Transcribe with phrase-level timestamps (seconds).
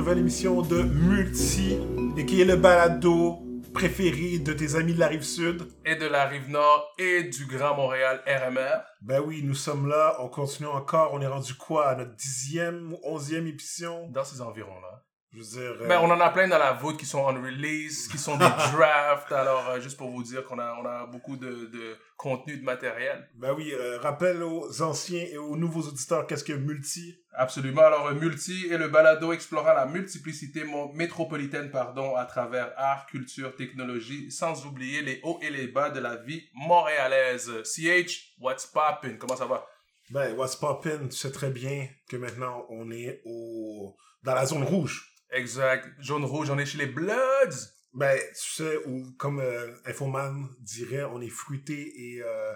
[0.00, 1.76] nouvelle émission de Multi,
[2.16, 3.38] et qui est le balado
[3.74, 5.68] préféré de tes amis de la rive sud.
[5.84, 8.80] Et de la rive nord et du Grand Montréal RMR.
[9.02, 11.88] Ben oui, nous sommes là, on continue encore, on est rendu quoi?
[11.88, 14.08] À notre dixième ou onzième émission?
[14.08, 14.99] Dans ces environs-là.
[15.32, 15.82] Je veux dire.
[15.82, 18.36] euh, Ben, on en a plein dans la voûte qui sont on release, qui sont
[18.36, 19.30] des drafts.
[19.30, 22.64] Alors, euh, juste pour vous dire qu'on a, on a beaucoup de, de contenu, de
[22.64, 23.28] matériel.
[23.36, 27.16] ben oui, euh, rappelle aux anciens et aux nouveaux auditeurs qu'est-ce que Multi?
[27.32, 27.82] Absolument.
[27.82, 33.54] Alors, euh, Multi est le balado explorant la multiplicité métropolitaine pardon, à travers art, culture,
[33.54, 37.50] technologie, sans oublier les hauts et les bas de la vie montréalaise.
[37.64, 39.16] CH, what's poppin'?
[39.18, 39.64] Comment ça va?
[40.10, 44.64] Ben, What's Poppin', tu sais très bien que maintenant on est au dans la zone
[44.64, 45.09] rouge.
[45.32, 45.86] Exact.
[46.00, 47.56] Jaune rouge, on est chez les Bloods.
[47.92, 52.54] Ben, tu sais, ou comme euh, Infoman dirait, on est fruité et, euh,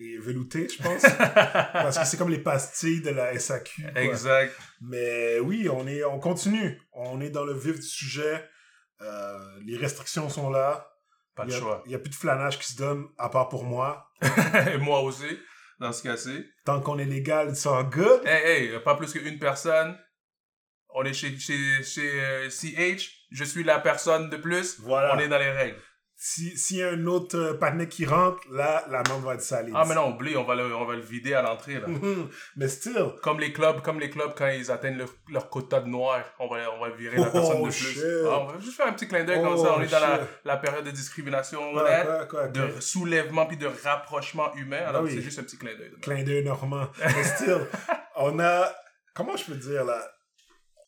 [0.00, 1.02] et velouté, je pense.
[1.72, 3.82] Parce que c'est comme les pastilles de la SAQ.
[3.92, 4.02] quoi.
[4.02, 4.52] Exact.
[4.80, 6.80] Mais oui, on est, on continue.
[6.92, 8.44] On est dans le vif du sujet.
[9.00, 10.88] Euh, les restrictions sont là.
[11.36, 11.82] Pas de a- choix.
[11.86, 14.10] Il n'y a plus de flanage qui se donne, à part pour moi.
[14.72, 15.38] Et moi aussi,
[15.78, 16.44] dans ce cas-ci.
[16.64, 18.22] Tant qu'on est légal, it's all good.
[18.26, 19.96] Hey, hey, pas plus qu'une personne.
[20.94, 23.10] On est chez, chez, chez euh, CH.
[23.30, 24.78] Je suis la personne de plus.
[24.80, 25.14] Voilà.
[25.14, 25.76] On est dans les règles.
[26.14, 29.40] Si- S'il y a un autre euh, partenaire qui rentre, là, la main va être
[29.42, 29.72] salée.
[29.74, 31.88] Ah, mais non, oublie, on va le, on va le vider à l'entrée, là.
[32.56, 33.06] mais still.
[33.22, 36.46] Comme les clubs, comme les clubs quand ils atteignent leur, leur quota de noir, on
[36.46, 37.72] va, on va virer la Oh, personne de plus.
[37.72, 38.02] shit.
[38.30, 39.74] Ah, on va juste faire un petit clin d'œil comme Oh, ça.
[39.76, 44.82] On est dans la, période de discrimination, quoi, quoi, de soulèvement puis de rapprochement humain.
[44.86, 45.12] Alors Ah oui.
[45.16, 45.90] c'est juste un petit clin d'œil.
[46.02, 46.88] clin d'œil normand.
[47.04, 47.66] Mais still,
[48.14, 48.70] on a...
[49.14, 50.00] Comment je peux dire, là?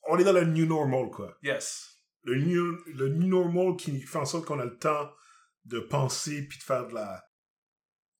[0.06, 1.36] On est dans le new normal, quoi.
[1.42, 2.00] Yes.
[2.22, 5.10] Le new, le new normal qui fait en sorte qu'on a le temps
[5.64, 7.24] de penser puis de faire de la...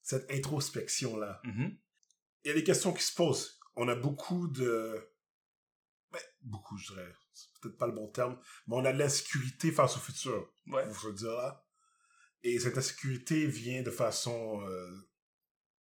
[0.03, 1.41] Cette introspection-là.
[1.45, 1.79] Mhm.
[2.45, 3.59] Il y a des questions qui se posent.
[3.77, 5.11] On a beaucoup de...
[6.13, 7.13] Ben, beaucoup, je dirais.
[7.33, 8.39] C'est peut-être pas le bon terme.
[8.67, 10.53] Mais on a de l'insécurité face au futur.
[10.67, 10.87] Ouais.
[10.87, 11.65] vous dire là.
[12.43, 15.09] Et cette insécurité vient de façon euh,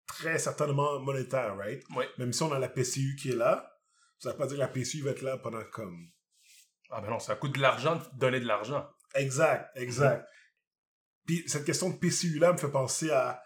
[0.08, 1.84] très certainement monétaire, right?
[1.96, 2.10] Ouais.
[2.18, 3.73] Même si on a la PCU qui est là,
[4.24, 6.10] ça veut pas dire que la PCU va être là pendant comme...
[6.90, 8.88] Ah, ben non, ça coûte de l'argent de donner de l'argent.
[9.16, 10.28] Exact, exact.
[11.26, 13.42] Puis cette question de PCU-là me fait penser à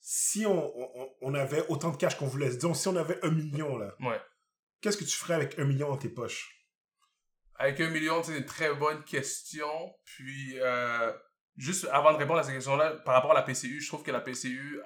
[0.00, 3.30] si on, on, on avait autant de cash qu'on voulait, disons si on avait un
[3.30, 4.20] million là, Ouais.
[4.80, 6.48] qu'est-ce que tu ferais avec un million dans tes poches?
[7.56, 9.68] Avec un million, c'est une très bonne question.
[10.04, 11.12] Puis, euh,
[11.56, 14.10] juste avant de répondre à cette question-là, par rapport à la PCU, je trouve que
[14.10, 14.80] la PCU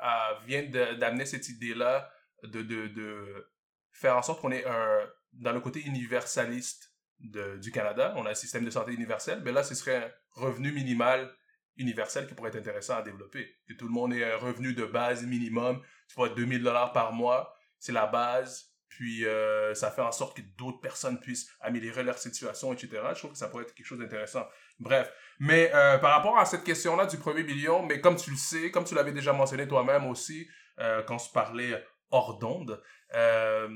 [0.46, 2.10] vient d'amener cette idée-là
[2.42, 3.52] de, de, de
[3.92, 5.08] faire en sorte qu'on est un,
[5.40, 8.12] dans le côté universaliste du Canada.
[8.16, 11.32] On a un système de santé universel, mais là, ce serait un revenu minimal
[11.76, 13.48] universel qui pourrait être intéressant à développer.
[13.68, 17.12] Que tout le monde ait un revenu de base minimum, tu vois, 2000 dollars par
[17.12, 18.70] mois, c'est la base.
[18.88, 23.02] Puis euh, ça fait en sorte que d'autres personnes puissent améliorer leur situation, etc.
[23.14, 24.46] Je trouve que ça pourrait être quelque chose d'intéressant.
[24.78, 25.12] Bref.
[25.40, 28.70] Mais euh, par rapport à cette question-là du premier million, mais comme tu le sais,
[28.70, 30.46] comme tu l'avais déjà mentionné toi-même aussi,
[30.78, 32.80] euh, quand on se parlait hors d'onde,
[33.14, 33.68] euh,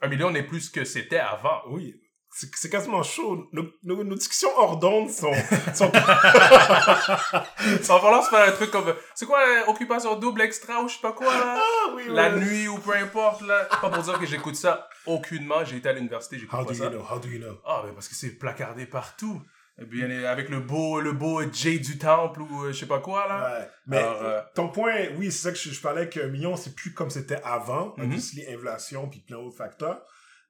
[0.00, 1.60] un million n'est plus ce que c'était avant.
[1.68, 1.94] Oui,
[2.30, 3.46] c'est quasiment chaud.
[3.52, 5.32] Nos, nos- nos discussions hors d'onde sont...
[5.74, 5.90] sont...
[5.90, 8.94] Va falloir se faire un truc comme...
[9.14, 11.56] C'est quoi, euh, occupation double extra ou je sais pas quoi, là?
[11.58, 13.64] ah oui, La nuit ou peu importe, là.
[13.80, 15.64] Pas pour dire que j'écoute ça aucunement.
[15.64, 16.84] J'ai été à l'université, j'écoute How pas do ça.
[16.84, 17.04] you know?
[17.10, 17.58] How do you know?
[17.64, 19.40] Ah, ben parce que c'est placardé partout.
[19.78, 23.00] Et bien, avec le beau, le beau Jay du Temple ou euh, je sais pas
[23.00, 23.60] quoi, là.
[23.60, 23.68] Ouais.
[23.86, 26.74] Mais Alors, euh, ton point, oui, c'est ça que je, je parlais qu'un million, c'est
[26.74, 28.04] plus comme c'était avant, Mhm.
[28.04, 30.02] obviously, inflation puis plein d'autres facteurs.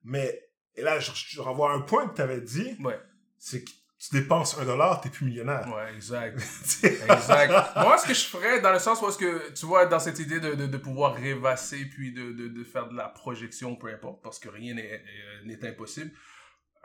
[0.04, 0.42] Mais
[0.76, 3.00] et là, je, je renvoie un point que tu avais dit, Ouais,
[3.38, 5.66] c'est que tu dépenses un dollar, t'es plus millionnaire.
[5.74, 6.38] ouais, exact.
[6.84, 7.52] exact.
[7.76, 10.18] Moi, ce que je ferais, dans le sens où est-ce que, tu vois, dans cette
[10.20, 13.88] idée de, de, de pouvoir rêvasser puis de, de, de faire de la projection, peu
[13.88, 16.12] importe, parce que rien n'est euh, n'est impossible.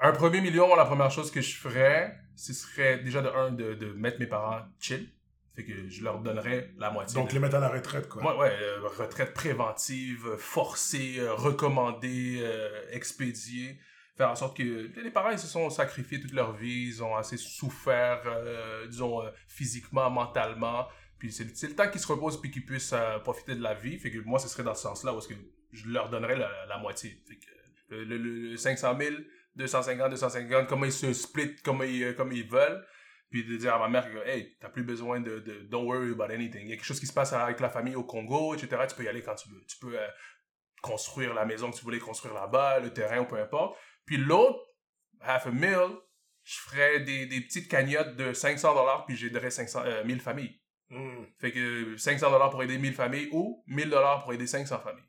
[0.02, 3.76] Un premier million, la première chose que je ferais, ce serait déjà de un, de,
[3.76, 5.10] de mettre mes parents chill.
[5.56, 7.16] Fait que je leur donnerais la moitié.
[7.16, 8.24] Donc, de- les mettre à la retraite, quoi.
[8.36, 13.78] Ouais, ouais, euh, retraite préventive, forcée, euh, recommandée, euh, expédiée.
[14.18, 17.16] Faire en sorte que les parents, ils se sont sacrifiés toute leur vie, ils ont
[17.16, 18.22] assez souffert,
[18.90, 20.88] disons, physiquement, mentalement.
[21.18, 22.94] Puis c'est le temps qu'ils se reposent puis qu'ils puissent
[23.24, 23.98] profiter de la vie.
[24.00, 25.34] Fait que moi, ce serait dans ce sens-là où est-ce que
[25.72, 27.22] je leur donnerais la, la moitié.
[27.28, 28.18] Fait que le, le-
[28.52, 29.16] le 500 000,
[29.56, 32.86] 250, 250, comment ils se split, comme ils, euh, comme ils veulent.
[33.30, 36.12] Puis de dire à ma mère que hey t'as plus besoin de, de don't worry
[36.12, 36.64] about anything.
[36.64, 38.96] Il y a quelque chose qui se passe avec la famille au Congo etc tu
[38.96, 39.64] peux y aller quand tu veux.
[39.70, 40.08] Tu peux euh,
[40.82, 43.78] construire la maison que tu voulais construire là-bas le terrain ou peu importe.
[44.06, 44.60] Puis l'autre
[45.22, 45.80] half a mil
[46.44, 50.60] je ferais des, des petites cagnottes de 500 dollars puis j'aiderais 500 euh, 1000 familles.
[50.90, 51.24] Hmm.
[51.40, 55.06] fait que 500 dollars pour aider 1000 familles ou 1000 dollars pour aider 500 familles.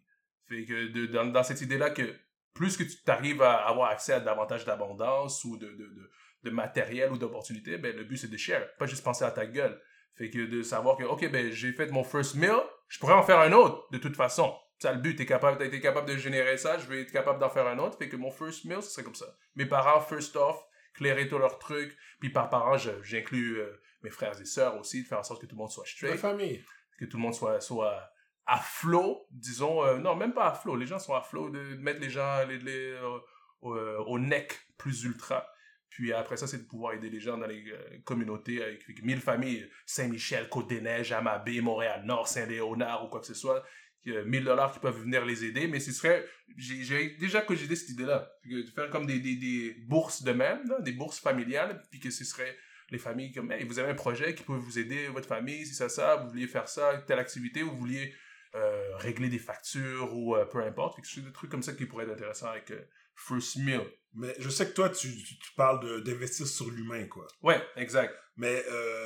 [0.49, 2.15] Fait que de- dans, dans cette idée là que
[2.55, 6.11] plus que tu t'arrives à avoir accès à davantage d'abondance ou de, de, de,
[6.45, 8.75] de matériel ou d'opportunité, ben, le but, c'est de share.
[8.79, 9.81] Pas juste penser à ta gueule.
[10.17, 13.23] Fait que de savoir que, OK, ben, j'ai fait mon first meal, je pourrais en
[13.23, 14.55] faire un autre, de toute façon.
[14.79, 17.39] C'est le but, t'es capable, t'as été capable de générer ça, je vais être capable
[17.39, 17.97] d'en faire un autre.
[17.97, 19.27] Fait que mon first meal, ce serait comme ça.
[19.55, 20.59] Mes parents, first off,
[20.95, 21.97] clairer tous leurs trucs.
[22.21, 25.47] Puis par parents, j'inclus euh, mes frères et sœurs aussi, de faire en sorte que
[25.47, 26.15] tout le monde soit straight.
[26.15, 26.65] La famille.
[26.99, 28.12] Que tout le monde soit, soit
[28.47, 29.85] à flot, disons.
[29.85, 30.77] euh, non, même pas à flot.
[30.77, 33.19] Les gens sont à flot, de, mettre les gens euh,
[33.61, 35.47] au, euh, au neck plus ultra.
[35.89, 37.65] Puis après ça, c'est de pouvoir aider les gens dans les
[38.05, 43.63] communautés avec, avec 1000 familles, Saint-Michel, Côte-des-Neiges, Amabé, Montréal-Nord, Saint-Léonard ou quoi que ce soit.
[44.05, 46.25] Il y a 1000 dollars qui peuvent venir les aider, mais ce serait,
[46.57, 50.93] j'ai déjà cogité cette idée-là, de faire comme des, des, des bourses de même, des
[50.93, 52.57] bourses familiales, puis que ce serait
[52.91, 55.75] les familles comme, hey, vous avez un projet qui peut vous aider, votre famille, si
[55.75, 58.15] ça, ça, vous vouliez faire ça, telle activité, vous vouliez
[58.55, 61.87] euh, régler des factures ou euh, peu importe, quelque chose, des trucs comme ça qui
[61.87, 63.81] pourraient être intéressants avec euh, First Meal.
[64.13, 67.27] Mais je sais que toi, tu, tu, tu parles d'investir sur l'humain, quoi.
[67.41, 68.15] Ouais, exact.
[68.37, 68.63] Mais.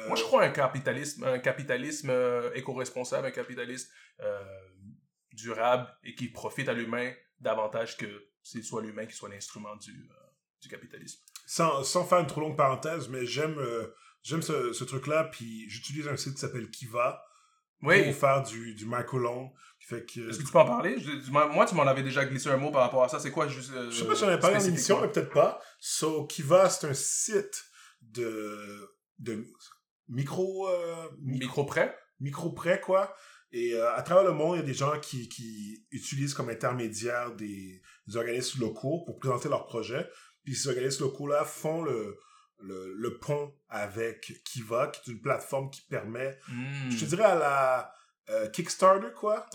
[0.08, 2.12] Moi, je crois à un capitalisme, un capitalisme
[2.54, 3.88] éco-responsable, un capitalisme
[5.30, 10.08] durable et qui profite à l'humain davantage que c'est soit l'humain qui soit l'instrument du,
[10.60, 11.20] du capitalisme.
[11.46, 13.60] sans, sans faire une trop longue parenthèse, mais j'aime
[14.22, 17.25] j'aime ce, ce truc-là, puis j'utilise un site qui s'appelle Kiva
[17.82, 18.04] Oui.
[18.04, 19.52] pour faire du, du microloan.
[19.80, 20.96] qui Fait que, Est-ce que tu peux en parler?
[20.98, 23.18] Je- moi, moi, tu m'en avais déjà glissé un mot par rapport à ça.
[23.20, 23.72] C'est quoi juste.
[23.72, 25.60] euh, je sais pas si j'en ai parlé en émission, mais peut-être pas.
[25.78, 27.64] So, Kiva, c'est un site
[28.02, 28.88] de,
[29.18, 29.44] de
[30.08, 31.96] micro, euh, micro, Micro prêt?
[32.20, 33.14] micro prêt, quoi.
[33.52, 36.48] Et euh, à travers le monde, il y a des gens qui, qui utilisent comme
[36.50, 40.08] intermédiaire des, des organismes locaux pour présenter leurs projets.
[40.44, 42.18] Puis ces organismes locaux-là font le,
[42.58, 46.90] le, le pont avec Kiva, qui est une plateforme qui permet, Hmm.
[46.90, 47.92] je te dirais à la
[48.28, 49.46] euh, Kickstarter, quoi,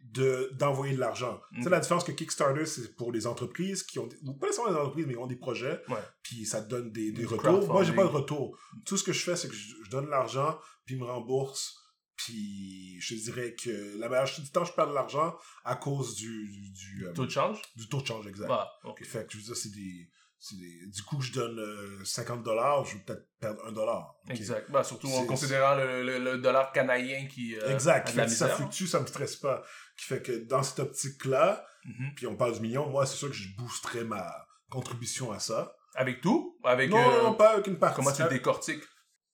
[0.00, 1.34] de d'envoyer de l'argent.
[1.52, 1.58] Ok.
[1.62, 4.78] C'est la différence que Kickstarter, c'est pour les entreprises qui ont, ou pas nécessairement les
[4.80, 6.00] entreprises, mais qui ont des projets, Ouais.
[6.24, 7.68] puis ça te donne des, des retours.
[7.68, 8.58] Moi, j'ai pas de retour.
[8.84, 11.76] Tout ce que je fais, c'est que je, je donne l'argent, puis ils me remboursent,
[12.16, 16.48] puis je dirais que la majorité du temps, je perds de l'argent à cause du,
[16.50, 17.60] du, du, euh, Taux de change?
[17.76, 18.48] du taux de change exact.
[18.50, 19.04] Ah, ok.
[19.04, 22.96] Fait que je veux dire, c'est des- Du coup, je donne euh, 50 dollars, je
[22.96, 24.14] vais peut-être perdre 1 dollar.
[24.24, 24.30] ok?
[24.30, 24.70] Exact.
[24.70, 27.56] Bah, surtout en considérant le, le, le dollar canadien qui.
[27.56, 28.08] euh, Exact.
[28.08, 29.62] a de la ça fluctue, ça me stresse pas.
[29.96, 32.14] Qui fait que dans cette optique-là, Mhm.
[32.16, 34.28] puis on parle du million, moi, c'est sûr que je boosterais ma
[34.70, 35.76] contribution à ça.
[35.94, 36.58] Avec tout?
[36.64, 36.90] Avec.
[36.90, 37.96] non, euh, non, pas avec une partie.
[37.96, 38.82] Comment tu Euh, le décortiques?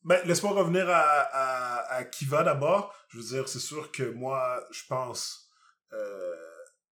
[0.05, 2.95] Ben, laisse-moi revenir à, à, à Kiva d'abord.
[3.09, 5.49] Je veux dire, c'est sûr que moi, je pense
[5.93, 6.35] euh,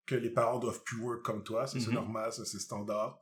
[0.06, 1.66] que les parents doivent plus work comme toi.
[1.66, 1.94] Ça, c'est Mhm.
[1.94, 3.18] normal, ça, c'est standard.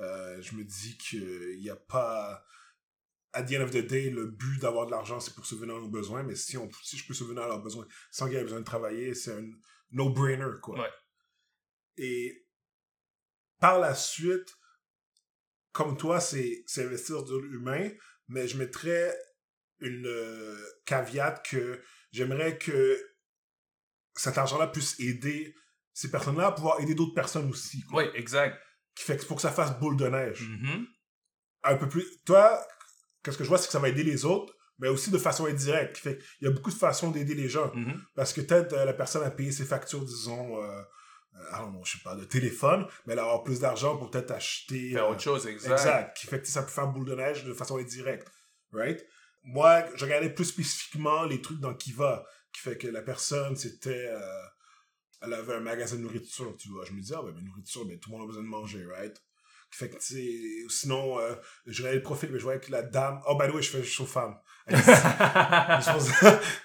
[0.00, 2.44] Euh, je me dis qu'il n'y a pas...
[3.32, 5.78] À the end of the day, le but d'avoir de l'argent, c'est pour subvenir à
[5.78, 6.24] nos besoins.
[6.24, 8.64] Mais si, on, si je peux subvenir à leurs besoins sans qu'ils aient besoin de
[8.64, 9.48] travailler, c'est un
[9.92, 10.80] no-brainer, quoi.
[10.80, 10.90] Ouais.
[11.96, 12.44] Et
[13.60, 14.56] par la suite,
[15.70, 17.88] comme toi, c'est investir de l'humain,
[18.26, 19.16] mais je mettrais
[19.78, 21.80] une euh, caveat que
[22.10, 23.00] j'aimerais que
[24.16, 25.54] cet argent-là puisse aider
[25.92, 27.82] ces personnes-là à pouvoir aider d'autres personnes aussi.
[27.82, 28.02] quoi.
[28.02, 28.60] Oui, exact.
[29.00, 30.42] Qui fait que pour que ça fasse boule de neige.
[30.42, 30.86] Mhm.
[31.62, 32.04] Un peu plus.
[32.26, 32.62] Toi,
[33.22, 35.46] qu'est-ce que je vois, c'est que ça va aider les autres, mais aussi de façon
[35.46, 35.96] indirecte.
[35.96, 37.72] Qui fait qu'il y a beaucoup de façons d'aider les gens.
[37.74, 37.98] Mhm.
[38.14, 40.82] Parce que peut-être euh, la personne a payé ses factures, disons, euh,
[41.34, 44.32] euh, don't know, je sais pas, de téléphone, mais elle avoir plus d'argent pour peut-être
[44.32, 44.90] acheter.
[44.92, 45.72] Faire euh, autre chose, exact.
[45.72, 46.16] Exact.
[46.18, 48.28] Qui fait que ça peut faire boule de neige de façon indirecte.
[48.72, 49.02] Right?
[49.44, 54.08] Moi, je regardais plus spécifiquement les trucs dans Kiva, qui fait que la personne, c'était.
[54.08, 54.42] euh,
[55.22, 56.84] elle avait un magasin de nourriture, tu vois.
[56.84, 58.86] Je me disais, ah, ben, mais nourriture, ben, tout le monde a besoin de manger,
[58.86, 59.22] right?
[59.72, 61.34] Fait que, tu sais, sinon, euh,
[61.66, 63.20] je regardais le profil, mais je voyais que la dame.
[63.28, 64.36] Oh, by the way, je fais juste aux femmes.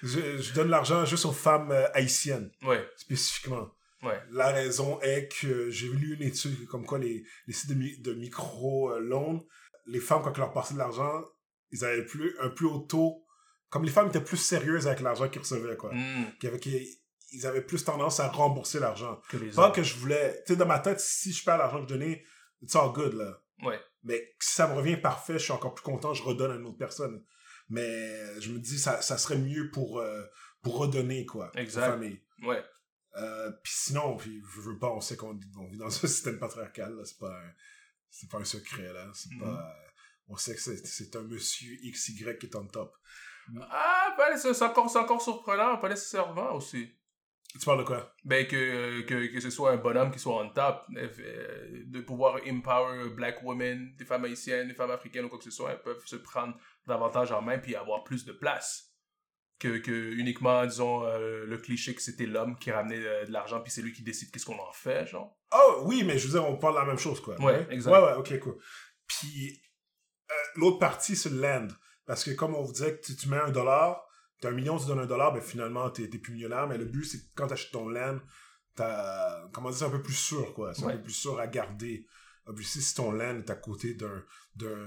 [0.02, 3.70] je, je, donne l'argent juste aux femmes euh, haïtiennes, ouais, spécifiquement.
[4.02, 4.20] ouais.
[4.30, 7.98] La raison est que j'ai lu une étude comme quoi les, les sites de, mi-
[7.98, 9.44] de micro-loan,
[9.86, 11.24] les femmes, quand ils leur passaient de l'argent,
[11.70, 13.22] ils avaient plus, un plus haut taux.
[13.68, 15.92] Comme les femmes étaient plus sérieuses avec l'argent qu'ils recevaient, quoi.
[15.92, 16.58] Mm.
[16.60, 16.98] Qui-
[17.32, 19.20] ils avaient plus tendance à rembourser l'argent.
[19.54, 20.42] Pas que je voulais.
[20.46, 22.24] Tu sais, dans ma tête, si je perds l'argent que je donnais,
[22.62, 23.40] it's all good, là.
[23.62, 23.80] Ouais.
[24.04, 26.66] Mais si ça me revient parfait, je suis encore plus content, je redonne à une
[26.66, 27.24] autre personne.
[27.68, 30.22] Mais je me dis, ça, ça serait mieux pour, euh,
[30.62, 31.50] pour redonner, quoi.
[31.56, 31.86] Exact.
[31.90, 32.22] familles.
[32.42, 32.62] Ouais.
[33.16, 36.38] Euh, puis sinon, puis je veux pas, on sait qu'on on vit dans un système
[36.38, 37.52] patriarcal, là, c'est pas un,
[38.10, 39.40] c'est pas un secret, là, c'est Mhm.
[39.40, 39.74] pas,
[40.28, 42.94] on sait que c'est, c'est un monsieur XY qui est en top.
[43.70, 46.92] Ah, ben, c'est c'est encore, c'est encore surprenant, pas nécessairement aussi.
[47.58, 48.12] Tu parles de quoi?
[48.24, 52.38] Ben, que, que, que ce soit un bonhomme qui soit on top, euh, de pouvoir
[52.46, 55.82] empower black women, des femmes haïtiennes, des femmes africaines ou quoi que ce soit, elles
[55.82, 56.54] peuvent se prendre
[56.86, 58.92] davantage en main puis avoir plus de place.
[59.58, 63.62] Que, que uniquement, disons, euh, le cliché que c'était l'homme qui ramenait euh, de l'argent
[63.62, 65.38] puis c'est lui qui décide qu'est-ce qu'on en fait, genre.
[65.54, 67.40] Oh, oui, mais je veux dire, on parle de la même chose, quoi.
[67.40, 67.90] Ouais, exact.
[67.90, 68.58] Ouais, ouais, ok, cool.
[69.06, 69.62] Puis,
[70.30, 71.68] euh, l'autre partie, c'est le land.
[72.04, 74.05] Parce que comme on vous disait que tu, tu mets un dollar,
[74.40, 76.66] t'as un million, tu donnes un dollar, ben finalement, t'es es plus millionnaire.
[76.66, 78.18] Mais le but, c'est que quand t'achètes ton land,
[78.74, 80.74] t'as, comment dire, c'est un peu plus sûr, quoi.
[80.74, 82.06] C'est un peu plus sûr à garder.
[82.46, 84.22] Obviously, si ton land est à côté d'un,
[84.54, 84.86] d'un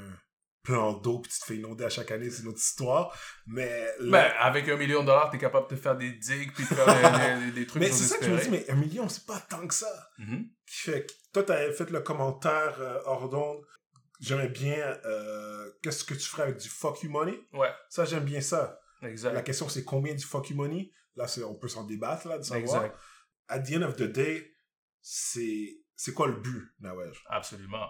[0.64, 3.18] plan d'eau, puis tu te fais inonder à chaque année, c'est une autre histoire.
[3.48, 6.64] Mais, le- Ben, avec un million de dollars, t'es capable de faire des digues puis
[6.64, 8.76] de faire des, des- des trucs mais c'est ça que je me dis, mais un
[8.76, 10.10] million, c'est pas tant que ça.
[10.20, 10.48] Mhm.
[10.68, 13.66] qui fait que toi, t'avais fait le commentaire euh, hors d'onde.
[14.20, 14.76] J'aimais bien
[15.06, 17.40] euh, qu'est-ce que tu ferais avec du fuck you money?
[17.54, 18.80] Ouais, Ça, j'aime bien ça.
[19.02, 20.92] La question, c'est combien du fuck you money?
[21.16, 22.86] Là, on peut s'en débattre, là, de savoir.
[22.86, 23.00] Exact.
[23.48, 24.54] At the end of the day,
[25.02, 27.12] c'est, c'est quoi le but, Nawej?
[27.28, 27.90] Absolument.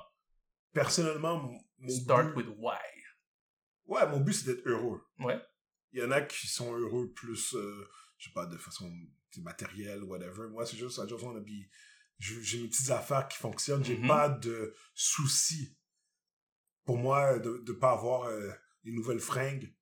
[0.73, 1.37] Personnellement,
[1.79, 2.77] mon Start but, with why.
[3.85, 5.01] ouais, mon but, c'est d'être heureux.
[5.19, 5.39] Ouais.
[5.91, 7.87] Il y en a qui sont heureux plus, euh,
[8.17, 8.91] je sais pas, de façon
[9.41, 10.47] matérielle, whatever.
[10.49, 11.67] Moi, c'est juste, I just wanna be...
[12.19, 13.83] J'ai mes petites affaires qui fonctionnent.
[13.83, 14.07] J'ai Mhm.
[14.07, 15.77] pas de soucis.
[16.83, 18.51] Pour moi, de ne pas avoir euh,
[18.83, 19.73] des nouvelles fringues.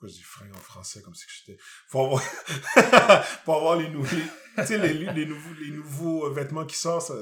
[0.00, 1.60] Pourquoi je dis fringues en français comme si j'étais...
[1.90, 2.22] Pour avoir...
[3.44, 4.16] pour avoir les nouveaux...
[4.56, 7.14] Tu sais, les, les, nouveaux, les nouveaux euh, vêtements qui sortent, ça,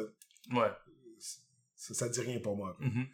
[0.55, 0.71] Ouais.
[1.75, 2.77] ça, ça dit rien pour moi.
[2.79, 3.09] Mhm.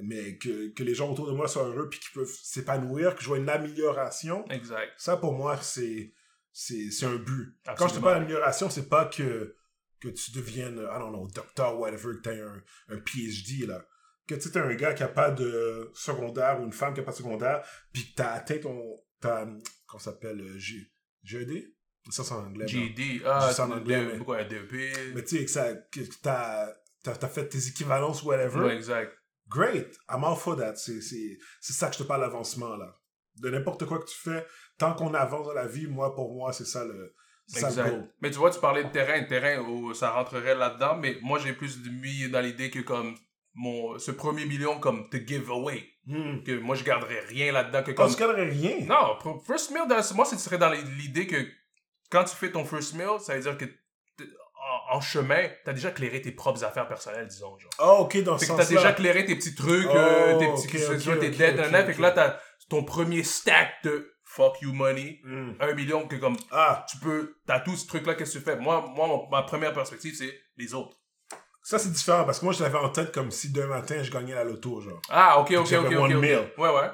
[0.00, 3.22] Mais que, que les gens autour de moi soient heureux puis qu'ils peuvent s'épanouir, que
[3.22, 4.94] je vois une amélioration, Exact.
[4.96, 6.14] ça, pour moi, c'est,
[6.50, 7.54] c'est, un but.
[7.76, 9.54] Quand je te parle d'amélioration, c'est pas que,
[10.00, 13.84] que tu deviennes, I don't know, docteur, whatever, que tu un, un PhD, là.
[14.26, 17.02] Que tu es un gars qui a pas de secondaire ou une femme qui a
[17.02, 18.80] pas de secondaire, puis que tu as atteint ton.
[19.20, 19.46] ta-
[19.86, 20.76] comment ça s'appelle euh, G,
[21.24, 21.72] GED
[22.10, 22.66] Ça, c'est en anglais.
[22.66, 24.72] GD, ah, sais en anglais, de- mais- quoi, DEP.
[25.14, 26.68] Mais tu sais, que t'as
[27.06, 28.60] as, fait tes équivalences, whatever.
[28.60, 29.12] Ouais, exact.
[29.48, 30.76] Great, I'm all for that.
[30.76, 32.94] C'est, c'est, c'est ça que je te parle d'avancement, là.
[33.36, 34.46] De n'importe quoi que tu fais,
[34.78, 37.14] tant qu'on avance dans la vie, moi, pour moi, c'est ça le,
[37.46, 37.92] c'est Exact.
[38.20, 41.52] Mais tu vois, tu parlais de terrain, terrain où ça rentrerait là-dedans, mais moi j'ai
[41.52, 43.14] plus mis dans l'idée que comme
[43.54, 46.42] mon ce premier million comme te give away, Hmm.
[46.42, 48.76] que moi je garderais rien là-dedans que comme se garderait rien.
[48.86, 51.46] non, first meal dans- moi ce serait dans l'idée que
[52.10, 53.66] quand tu fais ton first meal, ça veut dire que
[54.94, 57.70] en, en chemin, t'as déjà clairé tes propres affaires personnelles, disons genre.
[57.78, 58.76] Ah, ok, dans ce que t'as sens-là.
[58.76, 61.30] déjà clairé tes petits trucs, Oh, euh, tes petits, ok, que ce ok, soit tes
[61.30, 61.84] dettes, nanana.
[61.84, 65.52] fait que là t'as ton premier stack de fuck you money, Hmm.
[65.60, 68.56] un million que comme Ah, tu peux, t'as tout ce truc-là, qu'est-ce que tu fais?
[68.56, 70.96] Moi, moi ma première perspective, c'est les autres.
[71.62, 74.10] Ça, c'est différent, parce que moi, je l'avais en tête comme si demain matin, je
[74.10, 75.00] gagnais la loto, genre.
[75.08, 76.20] Ah, ok, ok, ok, one ok.
[76.20, 76.38] mil.
[76.58, 76.90] Ouais, ouais.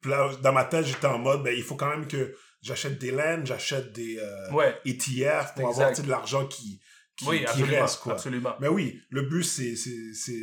[0.00, 2.98] Puis là, dans ma tête, j'étais en mode, ben, il faut quand même que j'achète
[2.98, 4.78] des laines, j'achète des euh, Ouais.
[4.84, 5.82] ETF pour Exact.
[5.82, 6.80] avoir, de l'argent qui,
[7.16, 8.12] qui, Oui, qui reste, quoi.
[8.14, 8.54] Absolument.
[8.60, 9.74] Mais oui, le but, c'est,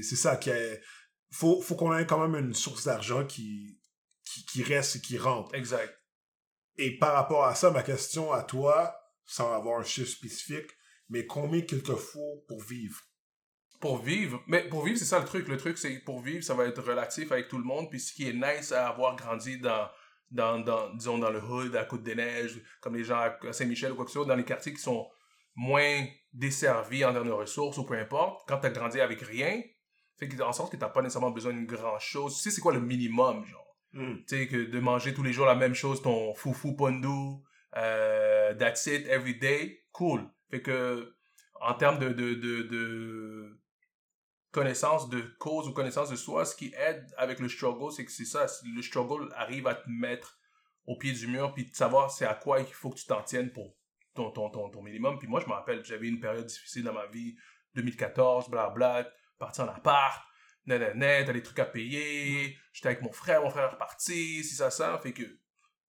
[0.01, 0.35] ça.
[0.37, 0.79] qu'il
[1.31, 3.79] faut, faut qu'on ait quand même une source d'argent qui,
[4.25, 5.53] qui, qui reste et qui rentre.
[5.55, 5.93] Exact.
[6.77, 8.95] Et par rapport à ça, ma question à toi,
[9.25, 10.69] sans avoir un chiffre spécifique,
[11.09, 12.99] mais combien qu'il te faut pour vivre?
[13.79, 15.47] Pour vivre, mais pour vivre, c'est ça le truc.
[15.47, 17.89] Le truc, c'est que pour vivre, ça va être relatif avec tout le monde.
[17.89, 19.87] Puis ce qui est nice à avoir grandi dans,
[20.31, 24.05] dans, dans disons, dans le hood, à Côte-des-Neiges, comme les gens à Saint-Michel ou quoi
[24.05, 25.07] que ce soit, dans les quartiers qui sont
[25.55, 29.61] moins desservis en termes de ressources ou peu importe, quand t'as grandi avec rien,
[30.17, 32.35] fait en sorte que t'as pas nécessairement besoin d'une grande chose.
[32.35, 33.65] Tu sais, c'est quoi le minimum, genre?
[33.91, 34.17] Hmm.
[34.27, 37.41] tu sais, que de manger tous les jours la même chose, ton foufou pondu,
[37.75, 40.29] euh, that's it, every day, cool.
[40.51, 41.15] Fait que,
[41.59, 43.59] en termes de, de, de, de
[44.51, 48.11] connaissance de cause ou connaissance de soi, ce qui aide avec le struggle, c'est que
[48.11, 50.39] c'est ça, le struggle arrive à te mettre
[50.85, 53.21] au pied du mur, puis de savoir c'est à quoi il faut que tu t'en
[53.21, 53.75] tiennes pour
[54.15, 55.19] ton, ton, ton, ton minimum.
[55.19, 57.35] Puis moi, je me rappelle, j'avais une période difficile dans ma vie,
[57.75, 60.23] 2014, blabla, parti en appart,
[60.65, 64.55] nanana, t'as des trucs à payer, j'étais avec mon frère, mon frère est reparti, si
[64.55, 65.23] ça, ça, fait que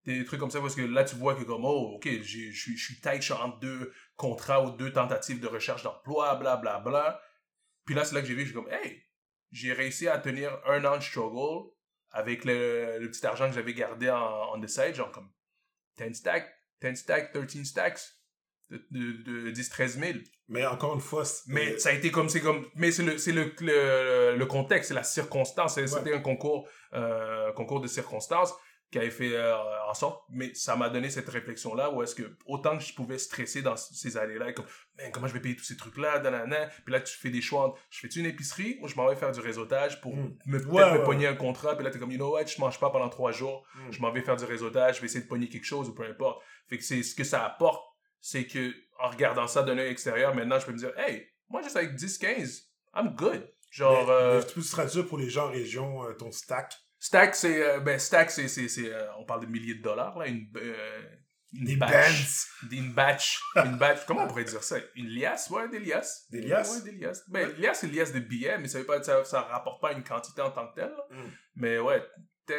[0.05, 2.77] des trucs comme ça, parce que là, tu vois que comme, oh, ok, je suis
[2.77, 6.57] je suis tight, je suis entre deux contrats ou deux tentatives de recherche d'emploi, bla,
[6.57, 7.21] bla.
[7.91, 9.03] Puis là, c'est là que j'ai vu, je suis comme, hey,
[9.51, 11.71] j'ai réussi à tenir un an de struggle
[12.13, 15.29] avec le, le petit argent que j'avais gardé en on the side, genre comme
[15.99, 16.49] 10 stacks,
[16.81, 18.01] 10 stacks, 13 stacks,
[18.71, 20.19] de, de, de 10, 13 000.
[20.47, 23.19] Mais encore une fois, c'est- Mais ça a été comme, c'est comme, mais c'est le,
[23.19, 25.75] c'est le, le, le contexte, c'est la circonstance.
[25.85, 28.55] C'était un concours, euh, concours de circonstances
[28.91, 29.55] qui avait fait euh,
[29.89, 33.19] en sorte, mais ça m'a donné cette réflexion-là où est-ce que autant que je pouvais
[33.19, 34.65] stresser dans ces années-là, comme,
[34.99, 37.67] man, comment je vais payer tous ces trucs-là, nanana, puis là tu fais des choix,
[37.67, 40.37] entre, je fais-tu une épicerie ou je m'en vais faire du réseautage pour Mm.
[40.47, 42.47] me, peut-être Ouais, me ouais, pogner un contrat, puis là t'es comme, you know what,
[42.47, 43.93] je mange pas pendant trois jours, Hmm.
[43.93, 46.05] je m'en vais faire du réseautage, je vais essayer de pogner quelque chose ou peu
[46.05, 46.43] importe.
[46.69, 47.85] Fait que c'est ce que ça apporte,
[48.21, 51.63] c'est que en regardant ça d'un œil extérieur, maintenant je peux me dire, hey, moi
[51.63, 53.49] juste avec 10, 15, I'm good.
[53.71, 56.75] Genre, Mais- euh, peux te traduire pour les gens en région, euh, ton stack.
[57.01, 60.17] Stack, c'est, euh, ben, stack, c'est, c'est, c'est, euh, on parle de milliers de dollars,
[60.19, 61.03] là, une, euh,
[61.53, 62.47] une Des batch.
[62.63, 62.69] bands.
[62.71, 63.41] Une batch.
[63.57, 64.05] Une batch.
[64.07, 64.77] Comment on pourrait dire ça?
[64.95, 65.51] Une liasse?
[65.51, 66.27] Ouais, des liasses.
[66.31, 66.77] Des liasses?
[66.77, 67.29] Ouais, des liasses.
[67.29, 70.43] Ben, liasse, c'est liasse de billets, mais ça pas, ça, ça rapporte pas une quantité
[70.43, 70.95] en tant que telle.
[71.11, 71.31] Mm.
[71.57, 72.07] Mais ouais,
[72.47, 72.55] 10,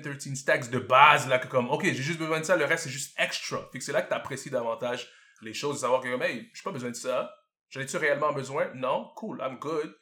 [0.00, 2.64] 10, 13 stacks de base, là, que comme, ok, j'ai juste besoin de ça, le
[2.64, 3.68] reste, c'est juste extra.
[3.72, 5.10] Fait que c'est là que tu apprécies davantage
[5.42, 7.34] les choses, de savoir que, hey, j'ai pas besoin de ça.
[7.70, 8.70] J'en ai-tu réellement besoin?
[8.74, 9.10] Non?
[9.16, 9.92] Cool, I'm good.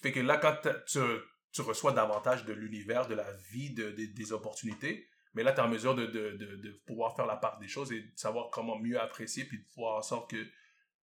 [0.00, 0.56] Fait que là, quand
[0.86, 1.00] tu,
[1.52, 5.62] tu reçois davantage de l'univers, de la vie, de, des opportunités, mais là, tu es
[5.62, 8.50] en mesure de, de, de, de, pouvoir faire la part des choses et de savoir
[8.50, 10.46] comment mieux apprécier, puis de pouvoir en sorte que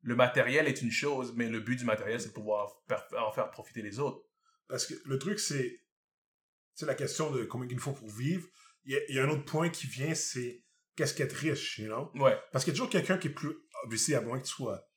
[0.01, 2.69] le matériel est une chose, mais le but du matériel, c'est de pouvoir
[3.17, 4.21] en faire profiter les autres.
[4.67, 5.81] Parce que le truc, c'est
[6.73, 8.47] c'est la question de combien il faut pour vivre.
[8.85, 10.63] Il y, a, un autre point qui vient, c'est
[10.95, 12.11] qu'est-ce qu'être riche, you know?
[12.15, 12.37] Ouais.
[12.51, 13.51] Parce qu'il y a toujours quelqu'un qui est plus,
[13.83, 14.87] obviously, à moins que tu sois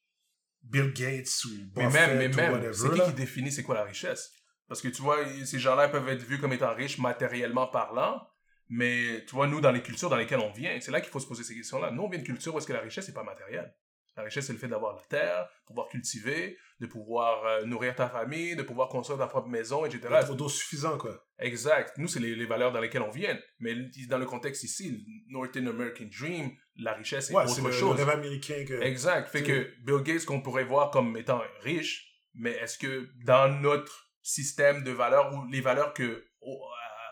[0.62, 3.84] Bill Gates ou Buffett mais même, mais même, C'est qui qui définit c'est quoi la
[3.84, 4.30] richesse?
[4.70, 8.24] Parce que tu vois, ces gens-là peuvent être vus comme étant riches matériellement parlant,
[8.68, 11.18] mais tu vois, nous, dans les cultures dans lesquelles on vient, c'est là qu'il faut
[11.18, 11.90] se poser ces questions-là.
[11.90, 13.74] Nous, on vient de culture où est-ce que la richesse n'est pas matérielle.
[14.16, 17.96] La richesse, c'est le fait d'avoir la terre, de pouvoir cultiver, de pouvoir euh, nourrir
[17.96, 20.02] ta famille, de pouvoir construire ta propre maison, etc.
[20.08, 21.20] D'être suffisant, quoi.
[21.40, 21.98] Exact.
[21.98, 23.36] Nous, c'est les, valeurs dans lesquelles on vient.
[23.58, 23.74] Mais
[24.08, 24.98] dans le contexte ici, le
[25.32, 27.98] Northern American Dream, la richesse est ouais, autre le, chose.
[27.98, 28.64] Le rêve américain.
[28.64, 29.30] Que, exact.
[29.30, 34.09] Fait que Bill Gates, qu'on pourrait voir comme étant riche, mais est-ce que dans notre
[34.22, 36.48] système de valeurs ou les valeurs que euh,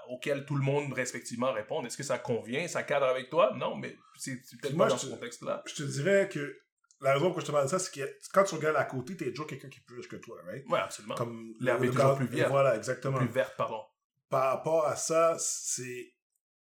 [0.08, 3.52] auxquelles tout le monde respectivement répond, est-ce que ça convient, ça cadre avec toi?
[3.56, 5.62] Non, mais c'est peut-être pas dans ce contexte-là.
[5.66, 6.58] Je te dirais que
[7.00, 9.16] la raison pour je te parle de ça, c'est que quand tu regardes à côté,
[9.16, 10.64] t'es toujours quelqu'un qui est plus riche que toi, right?
[10.68, 11.14] Oui, absolument.
[11.14, 12.50] Comme l'herbe est toujours plus verte.
[12.50, 13.18] Voilà, exactement.
[13.18, 13.82] Plus verte, pardon.
[14.28, 16.14] Par rapport à ça, c'est.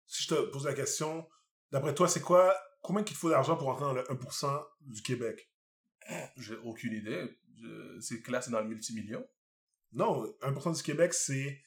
[0.07, 1.27] Si je te pose la question,
[1.71, 2.55] d'après toi, c'est quoi.
[2.83, 5.51] Combien qu'il te faut d'argent pour entrer dans le 1% du Québec?
[6.37, 7.39] J'ai aucune idée.
[8.01, 9.27] C'est classé dans le multimillion.
[9.95, 11.61] Non, 1% du Québec, c'est.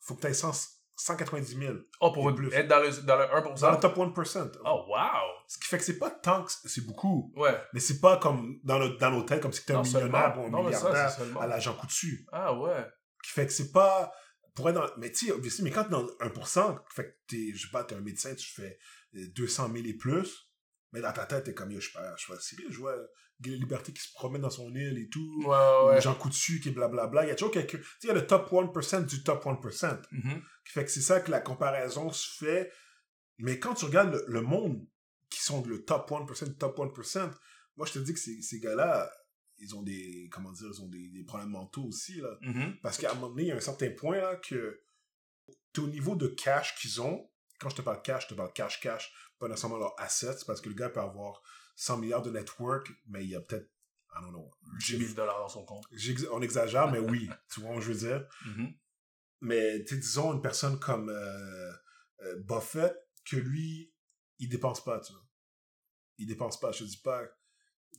[0.00, 1.74] Faut que tu aies 190 000.
[2.00, 3.60] Oh, pour être dans le, dans le 1%?
[3.60, 4.52] Dans le top 1%.
[4.64, 5.44] Oh, wow!
[5.48, 7.32] Ce qui fait que c'est pas tant que c'est beaucoup.
[7.36, 7.58] Ouais.
[7.72, 11.46] Mais c'est pas comme dans l'hôtel, comme si t'étais un millionnaire ou un milliardaire à
[11.46, 12.26] l'agent coutu.
[12.32, 12.86] Ah ouais.
[13.22, 14.12] Qui fait que c'est pas.
[14.54, 14.88] Pour être dans.
[14.98, 17.96] Mais tu sais, mais quand t'es dans 1%, fait que t'es, je sais pas, t'es
[17.96, 18.78] un médecin, tu fais
[19.12, 20.50] 200 000 et plus.
[20.92, 22.38] Mais dans ta tête, t'es comme, yo, je suis pas, je suis pas
[22.70, 22.96] je vois
[23.40, 25.44] Guy Liberté qui se promène dans son île et tout.
[25.46, 26.00] Ouais, ouais.
[26.00, 27.24] Jean Coutu qui est blablabla.
[27.24, 27.78] Il y a toujours quelqu'un.
[27.78, 29.60] Tu sais, il y a le top 1% du top 1%.
[29.60, 30.42] Mm-hmm.
[30.64, 32.72] Fait que c'est ça que la comparaison se fait.
[33.38, 34.86] Mais quand tu regardes le monde
[35.28, 37.30] qui sont le top 1%, top 1%,
[37.76, 39.10] moi, je te dis que ces, ces gars-là,
[39.58, 42.38] ils ont des, comment dire, ils ont des, des problèmes mentaux aussi, là.
[42.42, 42.80] Mm-hmm.
[42.82, 44.80] Parce qu'à un moment donné, il y a un certain point, là, que
[45.48, 48.52] es au niveau de cash qu'ils ont, quand je te parle cash, je te parle
[48.52, 51.42] cash-cash, pas nécessairement leurs assets, parce que le gars peut avoir
[51.76, 53.68] 100 milliards de network, mais il y a peut-être,
[54.14, 55.84] I don't know, 10 000 dollars dans son compte.
[56.32, 58.28] On exagère, mais oui, tu vois ce que je veux dire?
[58.46, 58.74] Mm-hmm.
[59.42, 61.72] Mais, tu disons, une personne comme euh,
[62.22, 63.92] euh, Buffett, que lui,
[64.38, 65.26] il dépense pas, tu vois.
[66.18, 66.70] Il dépense pas.
[66.72, 67.22] Je te dis pas,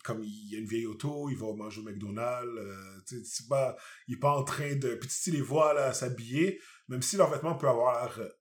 [0.03, 2.57] comme il y a une vieille auto, il va manger au McDonald's.
[2.57, 3.75] Euh, c'est pas,
[4.07, 4.95] il est pas en train de.
[4.95, 8.31] Puis tu les vois là s'habiller, même si leur vêtement peut avoir l'air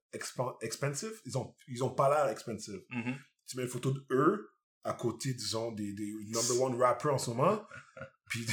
[0.61, 2.81] expensive, ils ont, ils ont pas l'air expensive.
[2.91, 3.17] Mm-hmm.
[3.47, 4.54] Tu mets une photo de eux
[4.85, 7.67] à côté, disons, des, des number one rappers en ce moment,
[8.29, 8.47] puis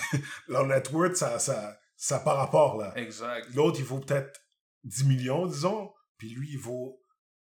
[0.48, 2.94] leur net worth, ça, ça, ça par rapport là.
[2.98, 3.54] Exact.
[3.54, 4.42] L'autre, il vaut peut-être
[4.86, 7.02] 10 millions, disons, puis lui, il vaut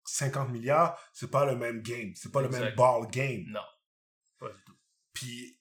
[0.05, 2.13] 50 milliards, c'est pas le même game.
[2.15, 3.43] C'est pas le même ball game.
[3.47, 3.61] Non.
[4.39, 4.75] Pas du tout.
[5.13, 5.59] Puis,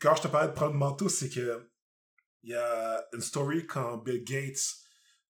[0.00, 1.70] quand je te parlais de prendre manteau, c'est que
[2.42, 4.76] il y a une story quand Bill Gates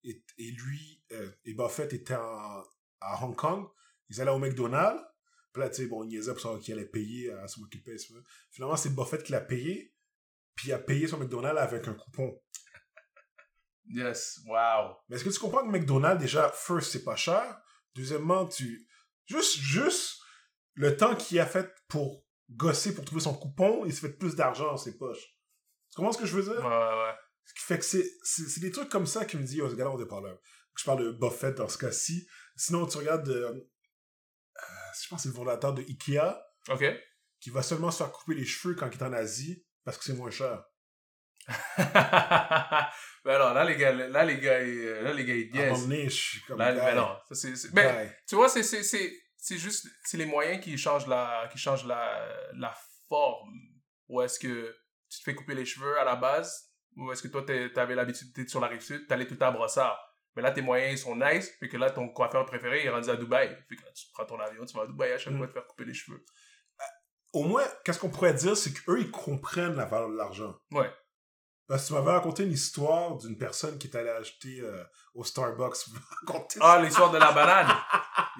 [0.04, 3.66] et, et lui euh, et Buffett étaient à Hong Kong.
[4.08, 5.02] Ils allaient au McDonald's.
[5.52, 7.82] Puis là, tu sais, bon, il niaisait pour savoir qui allait payer, à ce qu'il
[7.82, 7.96] paye.
[8.50, 9.94] Finalement, c'est Buffett qui l'a payé.
[10.54, 12.40] Puis il a payé son McDonald's avec un coupon.
[13.86, 14.96] Yes, wow.
[15.08, 17.60] Mais est-ce que tu comprends que McDonald's, déjà, first, c'est pas cher?
[17.94, 18.86] Deuxièmement, tu.
[19.26, 20.20] Juste, juste
[20.74, 24.34] le temps qu'il a fait pour gosser, pour trouver son coupon, il se fait plus
[24.36, 25.36] d'argent dans ses poches.
[25.90, 26.64] Tu comprends ce que je veux dire?
[26.64, 27.14] Ouais, ouais.
[27.44, 29.90] Ce qui fait que c'est, des trucs comme ça qui me disent, oh, ce gars-là,
[29.90, 30.36] on là.
[30.76, 32.26] Je parle de Buffett dans ce cas-ci.
[32.56, 33.60] Sinon, tu regardes, de, euh,
[35.02, 36.36] je pense que c'est le fondateur de Ikea.
[37.40, 40.04] Qui va seulement se faire couper les cheveux quand il est en Asie parce que
[40.04, 40.62] c'est moins cher.
[41.78, 46.58] ben alors, là, les gars, là, les gars, là, les gars, ils suis comme.
[46.58, 47.16] Là, ben non.
[47.32, 47.72] c'est...
[47.72, 51.58] Ben, tu vois, c'est, c'est, c'est, c'est juste, c'est les moyens qui changent la, qui
[51.58, 52.74] changent la, la
[53.08, 53.50] forme.
[54.08, 54.76] Ou est-ce que
[55.08, 56.70] tu te fais couper les cheveux à la base?
[56.96, 59.98] Ou est-ce que toi, t'avais l'habitude d'être sur la rive sud, t'allais tout à brossard?
[60.36, 63.10] Mais là, tes moyens, sont nice, puis que là, ton coiffeur préféré, il est rendu
[63.10, 63.56] à Dubaï.
[63.66, 65.38] Puis que là, tu prends ton avion, tu vas à Dubaï à chaque mm.
[65.38, 66.24] fois te faire couper les cheveux.
[67.32, 70.56] Au moins, qu'est-ce qu'on pourrait dire, c'est qu'eux, ils comprennent la valeur de l'argent.
[70.72, 70.90] Ouais.
[71.68, 74.82] Parce que tu m'avais raconté une histoire d'une personne qui est allée acheter euh,
[75.14, 75.76] au Starbucks.
[76.60, 77.76] ah, l'histoire de la banane.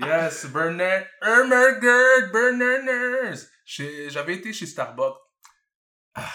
[0.01, 1.05] yes, Bernard.
[1.23, 3.39] Ermergerd, Bernarders.
[3.65, 5.17] J'avais été chez Starbucks.
[6.17, 6.29] Ah.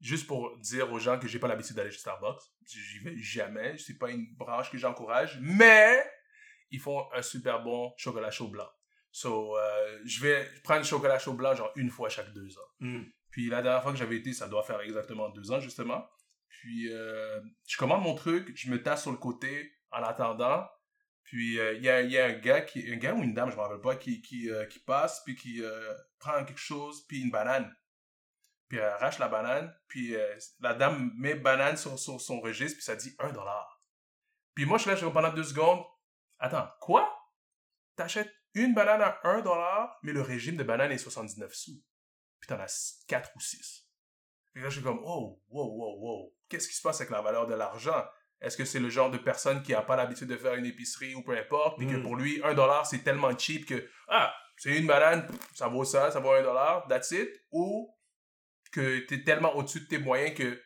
[0.00, 2.42] Juste pour dire aux gens que j'ai pas l'habitude d'aller chez Starbucks.
[2.66, 3.78] J'y vais jamais.
[3.78, 5.38] C'est pas une branche que j'encourage.
[5.40, 6.04] Mais,
[6.70, 8.68] ils font un super bon chocolat chaud blanc.
[9.12, 12.68] So, euh, je vais prendre le chocolat chaud blanc genre une fois chaque deux ans.
[12.80, 13.04] Hmm.
[13.30, 16.06] Puis la dernière fois que j'avais été, ça doit faire exactement deux ans justement.
[16.48, 20.66] Puis euh, je commande mon truc, je me tasse sur le côté en attendant.
[21.22, 23.50] Puis euh, il y, a, y, a, un gars, qui, un gars ou une dame,
[23.50, 25.62] je ne me rappelle pas, qui, qui, qui passe, puis qui
[26.18, 27.74] prend quelque chose, puis une banane.
[28.68, 30.16] Puis elle arrache la banane, puis
[30.60, 33.80] la dame met banane sur, sur, son registre, puis ça dit un dollar.
[34.54, 35.84] Puis moi, je suis là pendant deux secondes.
[36.38, 37.16] Attends, quoi?
[37.94, 41.82] T'achètes une banane à un dollar, mais le régime de banane est 79 sous.
[42.40, 43.86] Puis t'en as quatre ou six.
[44.54, 46.36] Et là, je suis comme, oh, wow, wow, wow.
[46.48, 48.04] Qu'est-ce qui se passe avec la valeur de l'argent?
[48.40, 51.14] Est-ce que c'est le genre de personne qui n'a pas l'habitude de faire une épicerie
[51.14, 52.02] ou peu importe, puis que Mm.
[52.02, 56.10] pour lui, un dollar, c'est tellement cheap que, ah, c'est une banane, ça vaut ça,
[56.10, 57.28] ça vaut un dollar, that's it?
[57.50, 57.94] Ou
[58.76, 60.62] que tu es tellement au-dessus de tes moyens que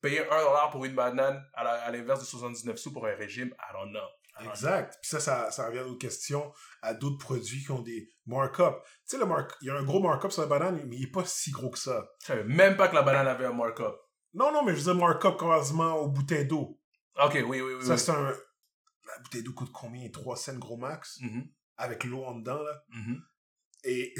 [0.00, 3.72] payer un dollar pour une banane à l'inverse de 79 sous pour un régime, I
[3.72, 4.00] don't know.
[4.00, 4.50] I don't know.
[4.52, 4.98] Exact.
[5.02, 8.62] Puis ça, ça, ça revient à d'autres questions, à d'autres produits qui ont des markups.
[8.84, 9.54] Tu sais, le mark...
[9.60, 11.70] il y a un gros markup sur la banane, mais il n'est pas si gros
[11.70, 12.08] que ça.
[12.22, 13.96] Je savais même pas que la banane avait un markup.
[14.34, 16.80] Non, non, mais je veux dire markup comparativement aux bouteilles d'eau.
[17.16, 17.84] Ok, oui, oui, oui.
[17.84, 17.98] Ça, oui.
[17.98, 18.22] c'est un...
[19.06, 20.08] La bouteille d'eau coûte combien?
[20.08, 21.18] 3 cents gros max?
[21.20, 22.84] Mhm, Avec l'eau en dedans, là.
[23.84, 24.14] Et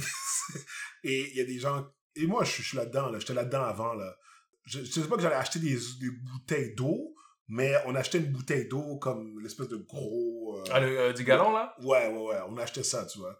[1.05, 1.87] et il y a des gens...
[2.17, 3.19] Et moi, je, suis- je suis là-dedans, là.
[3.19, 4.17] J'étais là-dedans avant, là.
[4.65, 7.15] Je ne sais pas que j'allais acheter des, des bouteilles d'eau,
[7.49, 10.59] mais on achetait une bouteille d'eau comme l'espèce de gros...
[10.59, 11.75] euh, Ah, le, euh, du galon, là?
[11.81, 12.41] Ouais, ouais, ouais.
[12.49, 13.39] On achetait ça, tu vois.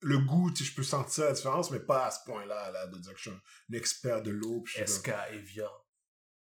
[0.00, 2.86] Le goût, tu sais, je peux sentir la différence, mais pas à ce point-là, là,
[2.86, 4.62] de dire que je suis un expert de l'eau.
[4.86, 5.70] SK Evian.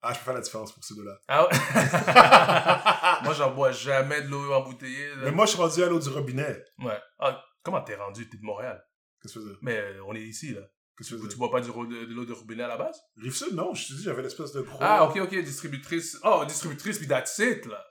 [0.01, 1.17] Ah, je peux faire la différence pour ces deux-là.
[1.27, 1.49] Ah ouais?
[3.23, 5.09] moi, j'en bois jamais de l'eau embouteillée.
[5.09, 5.15] là.
[5.25, 6.63] mais moi, je suis rendu à l'eau du robinet.
[6.79, 6.99] Ouais.
[7.19, 8.29] Ah, comment t'es rendu?
[8.29, 8.83] T'es de Montréal.
[9.21, 9.59] Qu'est-ce que tu veux dire?
[9.63, 10.61] Mais euh, on est ici, là.
[10.97, 12.99] Que tu Tu bois pas du de, l'eau de robinet à la base?
[13.17, 14.79] Rive-Sud, non, je te dis, j'avais l'espèce de gros...
[14.81, 16.17] Ah, ok, ok, distributrice.
[16.23, 17.85] Oh, distributrice, puis that's it, là.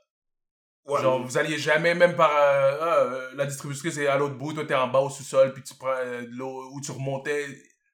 [0.87, 2.31] Ouais, Genre, mais- vous alliez jamais, même par.
[2.31, 5.53] euh, ah, euh, la distributrice est à l'autre bout, toi t'es en bas au sous-sol,
[5.53, 7.47] puis tu prends euh, de l'eau, ou tu remontais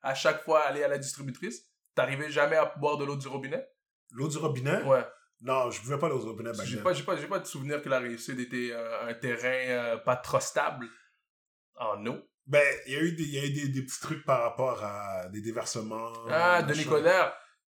[0.03, 1.63] à chaque fois aller à la distributrice.
[1.95, 3.67] T'arrivais jamais à boire de l'eau du robinet?
[4.13, 4.83] L'eau du robinet?
[4.83, 5.07] Ouais.
[5.43, 7.83] Non, je buvais pas l'eau du robinet J'ai pas, j'ai pas, j'ai pas de souvenir
[7.83, 10.87] que la Rive-Sud était un terrain pas trop stable
[11.77, 12.19] en eau.
[12.47, 14.83] Ben, il y a eu, des, y a eu des, des petits trucs par rapport
[14.83, 16.13] à des déversements.
[16.29, 16.63] Ah.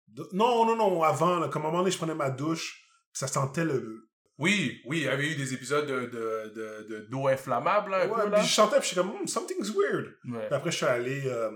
[0.09, 2.85] De- Non, non, non, avant, là, comme à un moment donné, je prenais ma douche,
[3.13, 4.09] ça sentait le...
[4.39, 8.05] Oui, oui, il y avait eu des épisodes de, de, de, de- d'eau inflammable, là,
[8.05, 8.39] un Ouais, peu, là.
[8.39, 10.17] puis je sentais, puis je suis comme, Hmm, something's weird.
[10.25, 11.51] Ouais, Puis après, je suis allé, euh,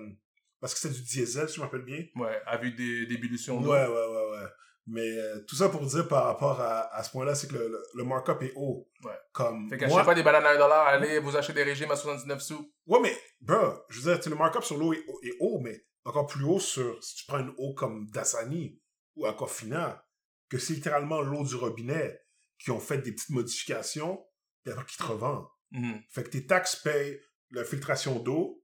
[0.61, 2.05] parce que c'était du diesel, si je me rappelle bien.
[2.17, 3.71] ouais, avec des d'ébullition Ouais, d'eau.
[3.71, 4.49] ouais, ouais, ouais.
[4.89, 7.69] Mais euh, tout ça pour dire par rapport à, à ce point-là, c'est que le,
[7.69, 8.89] le, le markup est haut.
[9.03, 9.13] Ouais.
[9.33, 12.41] Comme Fait qu'achetez pas des bananes à 1$, allez vous achetez des régimes à 79
[12.41, 12.73] sous.
[12.87, 13.57] Ouais, mais, bro,
[13.89, 16.61] je veux dire, le markup sur l'eau est, haut- est haut, mais encore plus haut
[16.61, 18.81] sur, si tu prends une eau comme Dasani
[19.17, 20.05] ou Aquafina,
[20.49, 22.21] que c'est littéralement l'eau du robinet
[22.59, 24.25] qui ont fait des petites modifications,
[24.67, 25.49] et après qui te revendent.
[25.73, 26.01] Mhm.
[26.11, 27.21] Fait que tes taxes payent
[27.51, 28.63] la filtration d'eau,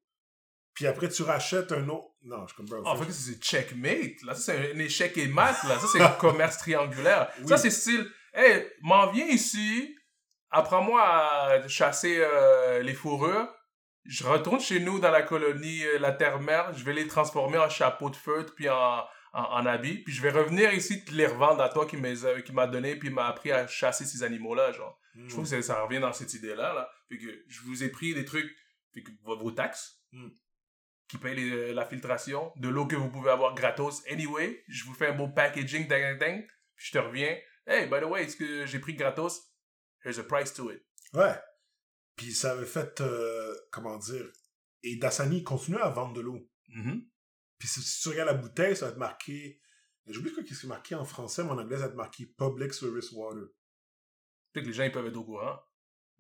[0.74, 2.08] puis après tu rachètes un autre.
[2.24, 2.82] Non, je bro.
[2.86, 4.22] Ah, faut- fait c'est checkmate.
[4.24, 5.56] Là, ça, c'est un échec et mat.
[5.64, 5.78] Là.
[5.78, 7.28] Ça, c'est commerce triangulaire.
[7.40, 7.48] Oui.
[7.48, 9.96] Ça, c'est style, hey, m'en viens ici,
[10.50, 13.48] apprends-moi à chasser euh, les fourrures.
[14.04, 16.72] Je retourne chez nous dans la colonie euh, La Terre-Mère.
[16.74, 18.98] Je vais les transformer en chapeau de feutre puis en,
[19.32, 19.98] en, en habits.
[20.02, 22.08] Puis je vais revenir ici te les revendre à toi qui m'a
[22.42, 24.72] qui m'a donné puis m'a appris à chasser ces animaux-là.
[24.72, 24.98] Genre.
[25.14, 25.24] Hmm.
[25.28, 26.72] Je trouve que ça, ça revient dans cette idée-là.
[26.74, 26.88] Là.
[27.08, 28.50] Fait que je vous ai pris des trucs,
[28.94, 30.28] fait que vos, vos taxes, Mm.
[31.12, 34.02] Qui payent les- la filtration, de l'eau que vous pouvez avoir gratos.
[34.10, 37.36] Anyway, je vous fais un beau packaging, ding, ding, ding, puis je te reviens.
[37.66, 39.38] Hey, by the way, est-ce que j'ai pris gratos?
[40.02, 40.82] There's a price to it.
[41.12, 41.38] Ouais.
[42.16, 44.26] Puis ça avait fait, euh, comment dire,
[44.82, 46.48] et Dasani continue à vendre de l'eau.
[46.68, 47.04] Mhm.
[47.58, 49.60] Puis si, tu regardes la bouteille, ça va être marqué.
[50.06, 52.72] J'oublie quoi qui est marqué en français, mais en anglais, ça va être marqué Public
[52.72, 53.44] Service Water.
[54.54, 55.60] Fait que les gens, ils peuvent être au courant.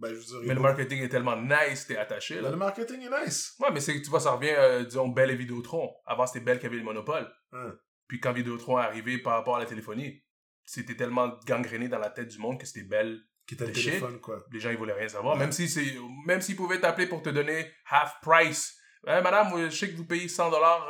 [0.02, 2.50] Ben, je Mais le marketing est tellement nice, t'es attaché, Ben, là.
[2.50, 3.54] le marketing est nice.
[3.60, 5.90] Ouais, mais c'est tu vois, ça revient, euh, disons, Bell et Vidéotron.
[6.04, 7.32] Avant, c'était Bell qui avait le monopole.
[7.52, 7.72] Hein.
[8.08, 10.22] Puis quand Vidéotron est arrivé par rapport à la téléphonie,
[10.64, 13.84] c'était tellement gangréné dans la tête du monde que c'était Bell Qui était le shit.
[13.84, 14.44] téléphone, quoi.
[14.52, 15.40] les gens ils voulaient rien savoir Ouais.
[15.40, 15.94] même si c'est
[16.26, 20.04] même s'ils pouvaient t'appeler pour te donner half price Hein, madame je sais que vous
[20.06, 20.88] payez 100 dollars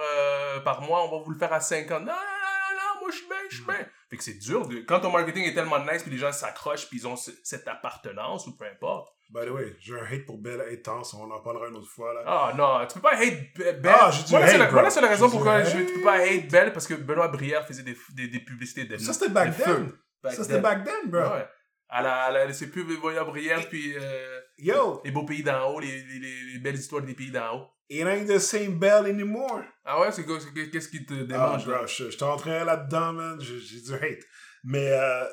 [0.65, 3.11] par mois on va vous le faire à 50 non non non non, non moi
[3.11, 4.81] je suis bien je suis bien fait que c'est dur de...
[4.81, 7.67] quand ton marketing est tellement nice puis les gens s'accrochent puis ils ont ce- cette
[7.67, 11.41] appartenance ou peu importe By the way, j'ai un hate pour Belle intense, on en
[11.41, 12.23] parlera une autre fois, là.
[12.27, 14.89] ah non tu peux pas hate Be- Belle Ah, j'ai la seule- hate, moi, la
[14.89, 14.91] bro.
[14.91, 15.69] seule raison pourquoi hate.
[15.71, 18.85] je tu peux pas hate Belle parce que Benoît Brière faisait des, des, des publicités
[18.85, 19.91] de ça, c'était back then.
[20.23, 21.21] Back ça, c'était back then, bro.
[21.23, 21.49] ouais
[21.95, 25.71] elle a, elle a laissé plus Benoît Brière puis euh, Yo, les beaux pays d'en
[25.71, 27.67] haut les, les, les- les belles histoires des pays d'en haut
[28.01, 29.63] it ain't the same Belle anymore.
[29.85, 30.39] Ah ouais, c'est quoi-
[30.73, 33.41] qu'est-ce qui te Ah, démange bro, je, je t'entrais là-dedans, man.
[33.41, 34.25] J'ai du hate.
[34.65, 35.25] Mais euh,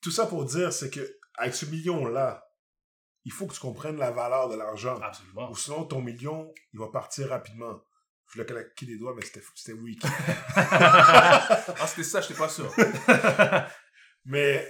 [0.00, 1.00] tout ça pour dire, c'est que
[1.38, 2.42] avec ce million-là,
[3.24, 5.00] il faut que tu comprennes la valeur de l'argent.
[5.00, 5.50] Absolument.
[5.50, 7.82] Ou sinon, ton million, il va partir rapidement.
[8.32, 10.02] Je l'ai claqué des doigts, mais c'était, c'était weak.
[10.56, 12.72] ah, c'était ça, je n'étais pas sûr.
[14.24, 14.68] mais,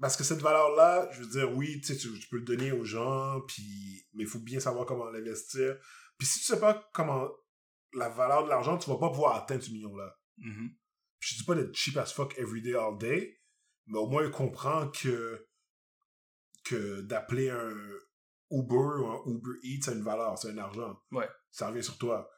[0.00, 1.94] parce que cette valeur-là, je veux dire, oui, tu
[2.30, 5.76] peux le donner aux gens, puis, mais il faut bien savoir comment l'investir.
[6.20, 7.30] Puis si tu sais pas comment
[7.94, 10.14] la valeur de l'argent, tu vas pas pouvoir atteindre ce million-là.
[10.36, 10.76] Mhm.
[11.18, 13.40] Je dis pas d'être cheap as fuck every day, all day,
[13.86, 15.48] mais au moins comprends que,
[16.64, 17.74] que d'appeler un
[18.50, 21.00] Uber ou un Uber Eats, c'est une valeur, c'est un argent.
[21.10, 21.28] Ouais.
[21.50, 22.30] Ça revient sur toi.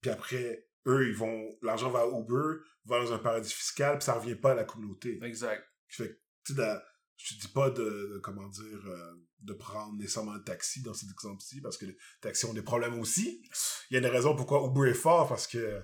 [0.00, 4.04] Puis après, eux, ils vont, l'argent va à Uber, va dans un paradis fiscal, puis
[4.04, 5.18] ça revient pas à la communauté.
[5.24, 5.64] Exact.
[5.88, 6.62] Fait que, tu sais,
[7.16, 7.82] je te dis pas de,
[8.14, 11.96] de, comment dire, euh, de prendre nécessairement un taxi dans cet exemple-ci, parce que les
[12.20, 13.42] taxis ont des problèmes aussi.
[13.90, 15.82] Il y a une raison pourquoi Uber est fort, parce que,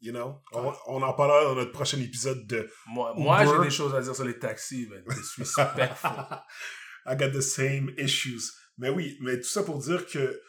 [0.00, 3.70] you know, on, on en parlera dans notre prochain épisode de Moi, moi j'ai des
[3.70, 5.02] choses à dire sur les taxis, man.
[5.08, 6.10] Je suis respectful.
[7.06, 8.50] I got the same issues.
[8.78, 10.40] Mais oui, mais tout ça pour dire que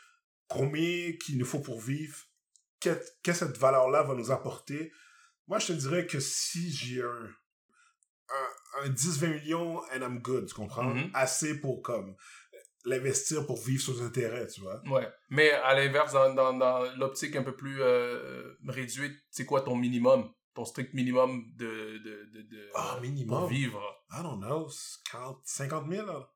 [0.47, 2.17] combien qu'il nous faut pour vivre,
[2.79, 4.91] qu'est- qu'est-ce que cette valeur-là va nous apporter.
[5.47, 7.29] Moi, je te dirais que si j'ai un,
[8.29, 8.47] un,
[8.83, 10.83] un 10-20 millions and I'm good, tu comprends?
[10.83, 11.09] Mhm.
[11.13, 12.15] Assez pour comme
[12.85, 14.81] l'investir pour vivre sur intérêts, tu vois?
[14.88, 15.07] Ouais.
[15.29, 19.75] Mais à l'inverse, dans, dans, dans l'optique un peu plus euh, réduite, c'est quoi ton
[19.75, 20.29] minimum?
[20.53, 23.47] Ton strict minimum de, de, de, de- Ah, pour minimum?
[23.49, 23.81] vivre?
[24.11, 24.69] I don't know,
[25.11, 26.29] 40, 50 000, là.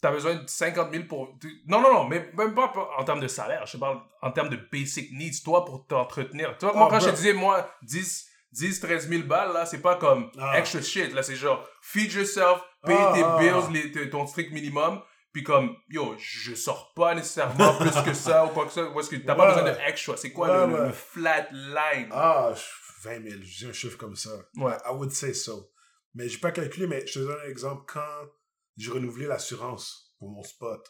[0.00, 1.38] T'as besoin de 50 000 pour...
[1.66, 3.64] Non, non, non, mais même pas pour- en termes de salaire.
[3.66, 6.58] Je parle en termes de basic needs, toi, pour t'entretenir.
[6.58, 7.12] Tu vois, moi, Oh, quand je bro.
[7.12, 10.58] te disais, moi, 10, 10 13 000 balles, là, c'est pas comme Ah.
[10.58, 11.12] extra shit.
[11.14, 13.70] Là, c'est genre, feed yourself, paye Ah, tes ah, bills, ah.
[13.72, 15.00] les- t- ton strict minimum.
[15.32, 18.82] Puis comme, yo, je sors pas nécessairement plus que ça ou quoi que ça.
[18.82, 20.14] Est-ce que t'as pas besoin de extra?
[20.18, 20.86] C'est quoi Ouais, le, ouais.
[20.88, 22.08] le flat line?
[22.12, 24.30] Ah, je- 20 000, j'ai un chiffre comme ça.
[24.56, 24.74] Ouais.
[24.84, 25.70] I would say so.
[26.14, 27.84] Mais j'ai pas calculé, mais je te donne un exemple.
[27.90, 28.28] Quand
[28.76, 30.86] j'ai renouvelé l'assurance pour mon spot,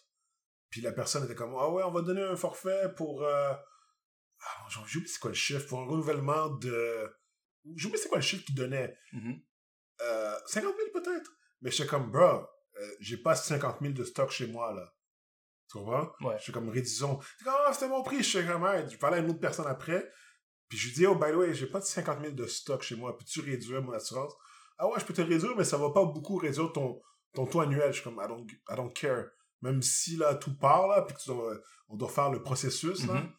[0.71, 3.23] puis la personne était comme, ah ouais, on va donner un forfait pour...
[3.23, 3.53] Euh...
[4.45, 7.09] Ah, j'ai oublié c'est quoi le chiffre, pour un renouvellement de...
[7.77, 8.97] J'ai oublié c'est quoi le chiffre qu'il donnait.
[9.13, 9.41] Mhm.
[10.03, 11.31] Euh, 50 000 peut-être.
[11.61, 14.93] Mais j'étais comme, bro, euh, j'ai pas 50 000 de stock chez moi, là.
[15.71, 16.13] Tu comprends?
[16.21, 16.37] Ouais.
[16.39, 16.73] Je suis comme.
[16.75, 18.19] C'est comme, ah, c'était mon prix.
[18.19, 20.11] Je suis comme, Hey, je parlais à une autre personne après.
[20.69, 22.83] Puis je lui dis, oh, by the way, j'ai pas de 50 000 de stock
[22.83, 23.17] chez moi.
[23.17, 24.33] Peux-tu réduire mon assurance?
[24.79, 27.01] Ah ouais, je peux te réduire, mais ça va pas beaucoup réduire ton,
[27.35, 27.89] ton taux annuel.
[27.93, 29.27] Je suis comme, I don't, I don't care.
[29.61, 31.17] Même si, là, tout part, là, puis
[31.89, 33.15] on doit faire le processus, là.
[33.15, 33.33] Mhm.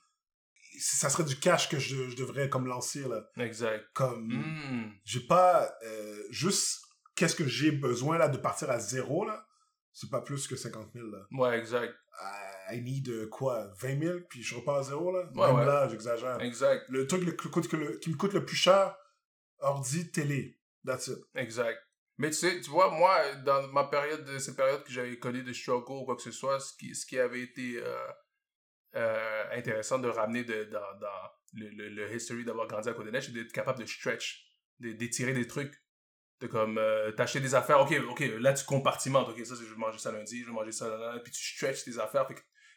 [0.79, 3.23] Ça serait du cash que je, je devrais, comme, lancer, là.
[3.37, 3.85] Exact.
[3.93, 4.91] Comme, Hmm.
[5.05, 6.81] j'ai pas euh, juste
[7.15, 9.45] qu'est-ce que j'ai besoin là de partir à zéro là?
[9.91, 11.93] C'est pas plus que 50 000 là Ouais, exact.
[12.71, 15.29] I need euh, quoi 20 000 puis je repars à zéro là?
[15.35, 15.65] Ouais, même ouais.
[15.65, 16.85] là j'exagère Exact.
[16.89, 18.95] le truc le, que le- qui me coûte le plus cher
[19.59, 21.79] ordi télé that's it Exact.
[22.17, 25.41] Mais tu sais, tu vois, moi, dans ma période, de cette période que j'avais connu
[25.43, 27.95] de struggle ou quoi que ce soit, ce qui, ce qui avait été euh,
[28.95, 30.79] euh, intéressant de ramener dans,
[31.53, 34.45] le, history d'avoir grandi à Côte-des-Neiges, c'est d'être capable de stretch,
[34.79, 35.81] d'étirer des trucs.
[36.41, 39.77] De comme, euh, t'acheter des affaires, ok, ok, là tu compartimentes, ok, ça je vais
[39.77, 42.27] manger ça lundi, je vais manger ça, là, puis tu stretches tes affaires.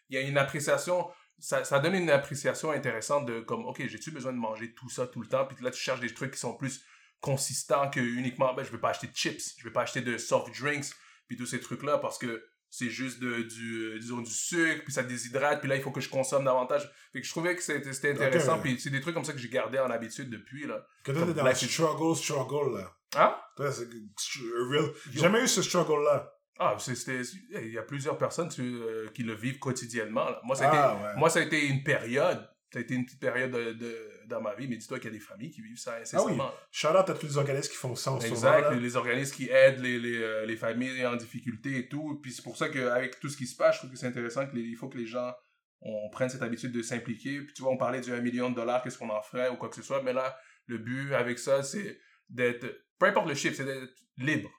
[0.08, 4.12] Il y a une appréciation, ça, ça donne une appréciation intéressante de comme, ok, j'ai-tu
[4.12, 6.38] besoin de manger tout ça tout le temps, puis là tu cherches des trucs qui
[6.38, 6.84] sont plus
[7.20, 10.16] consistants que uniquement, ben je vais pas acheter de chips, je vais pas acheter de
[10.16, 10.92] soft drinks,
[11.26, 14.92] puis tous ces trucs-là, parce que c'est juste de, du, euh, disons, du sucre, puis
[14.92, 16.90] ça déshydrate, puis là il faut que je consomme davantage.
[17.12, 19.48] Fait que je trouvais que c'était intéressant, puis c'est des trucs comme ça que j'ai
[19.48, 20.86] gardé en habitude depuis, là.
[21.04, 23.34] que toi t'es dans le struggle struggle là Hein?
[23.56, 25.22] toi c'est real j'ai Yo.
[25.22, 27.22] jamais eu ce struggle là Ah, c'était.
[27.62, 30.24] Il y a plusieurs personnes tu, euh, qui le vivent quotidiennement.
[30.30, 30.40] là.
[30.42, 32.48] Moi, ça a été, ah ouais moi, ça a été une période.
[32.72, 35.14] Ça a été une petite période de, de- dans ma vie, mais dis-toi qu'il y
[35.14, 36.36] a des familles qui vivent ça incessamment.
[36.36, 36.54] là.
[36.70, 39.48] shout out à tous les organismes qui font ça en Exact, les, les organismes qui
[39.48, 42.18] aident les, les, euh, les familles en difficulté et tout.
[42.22, 44.46] Puis c'est pour ça qu'avec tout ce qui se passe, je trouve que c'est intéressant
[44.46, 45.32] qu'il faut que les gens
[45.80, 47.40] on prenne cette habitude de s'impliquer.
[47.42, 49.56] Puis tu vois, on parlait du 1 million de dollars, qu'est-ce qu'on en ferait ou
[49.56, 50.02] quoi que ce soit.
[50.02, 50.36] Mais là,
[50.66, 52.66] le but avec ça, c'est d'être,
[52.98, 54.50] peu importe le chiffre, c'est d'être libre,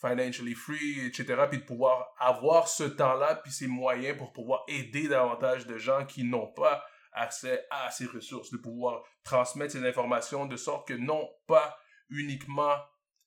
[0.00, 1.44] financially free, etc.
[1.50, 6.04] Puis de pouvoir avoir ce temps-là, puis ces moyens pour pouvoir aider davantage de gens
[6.06, 10.94] qui n'ont pas accès à ces ressources, de pouvoir transmettre ces informations de sorte que
[10.94, 11.76] non pas
[12.10, 12.76] uniquement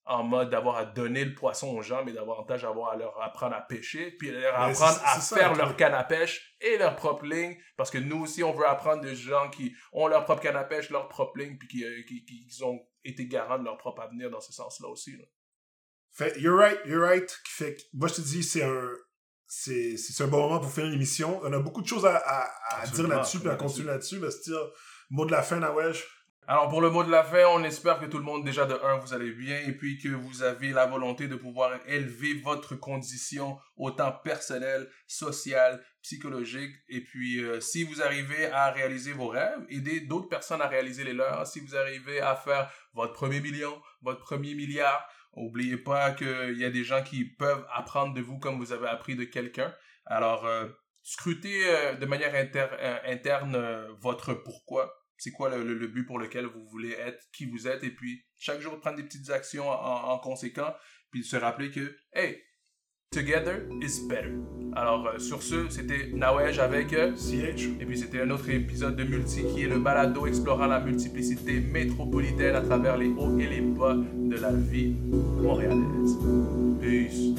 [0.08, 3.56] en mode d'avoir à donner le poisson aux gens, mais davantage avoir à leur apprendre
[3.56, 6.96] à pêcher, puis leur Mais apprendre à faire le leur canne à pêche et leur
[6.96, 10.44] propre ligne, parce que nous aussi, on veut apprendre de gens qui ont leur propre
[10.44, 13.64] canne à pêche, leur propre ligne, puis qui, euh, qui, qui- ont été garants de
[13.64, 15.18] leur propre avenir dans ce sens-là aussi.
[15.18, 15.24] là.
[16.12, 17.30] Fait, you're right, you're right.
[17.48, 18.92] Fait moi, je te dis, c'est un,
[19.48, 21.40] c'est, c'est un bon moment pour faire une émission.
[21.44, 24.20] On a beaucoup de choses à, à, à dire là-dessus, puis à continuer là-dessus.
[24.20, 24.52] Mais c'est
[25.10, 26.04] mot de la fin, Nawesh.
[26.48, 28.76] Alors pour le mot de la fin, on espère que tout le monde déjà de
[28.84, 32.76] un vous allez bien et puis que vous avez la volonté de pouvoir élever votre
[32.76, 39.66] condition autant personnelle, sociale, psychologique et puis euh, si vous arrivez à réaliser vos rêves,
[39.70, 43.82] aider d'autres personnes à réaliser les leurs, si vous arrivez à faire votre premier million,
[44.04, 45.04] votre premier milliard,
[45.36, 48.88] n'oubliez pas qu'il y a des gens qui peuvent apprendre de vous comme vous avez
[48.88, 49.74] appris de quelqu'un.
[50.06, 50.68] Alors euh,
[51.04, 52.34] scrutez euh, de manière
[53.06, 57.68] interne votre pourquoi c'est quoi le, le, but pour lequel vous voulez être, qui vous
[57.68, 60.76] êtes, et puis chaque jour prendre des petites actions en, en conséquent,
[61.12, 62.44] puis se rappeler que, hey,
[63.16, 64.34] together is better.
[64.76, 67.70] Alors, euh, sur ce, c'était Nawej avec euh, CH.
[67.80, 71.62] Et puis, c'était un autre épisode de Multi qui est le balado explorant la multiplicité
[71.62, 74.96] métropolitaine à travers les hauts et les bas de la vie
[75.42, 76.18] montréalaise.
[76.82, 77.36] Peace.